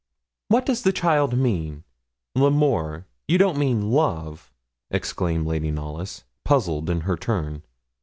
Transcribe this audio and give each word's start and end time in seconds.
'What 0.47 0.65
does 0.65 0.81
the 0.81 0.91
child 0.91 1.37
mean? 1.37 1.83
L'Amour! 2.33 3.05
You 3.27 3.37
don't 3.37 3.59
mean 3.59 3.91
love?' 3.91 4.51
exclaimed 4.89 5.45
Lady 5.45 5.69
Knollys, 5.69 6.23
puzzled 6.43 6.89
in 6.89 7.01
her 7.01 7.15
turn. 7.15 7.61